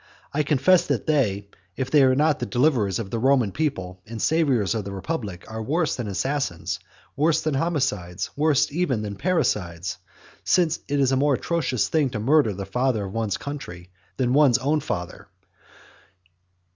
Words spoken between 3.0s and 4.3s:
the Roman people and